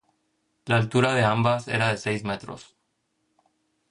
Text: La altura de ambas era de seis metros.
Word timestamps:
La 0.71 0.77
altura 0.83 1.11
de 1.17 1.23
ambas 1.25 1.67
era 1.79 1.91
de 1.91 2.01
seis 2.05 2.25
metros. 2.31 2.67